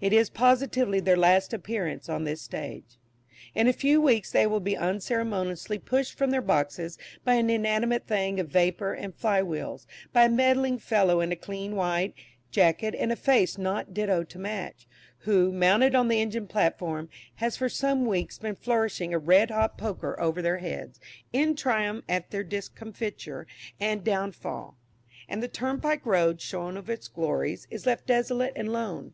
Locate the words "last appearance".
1.18-2.08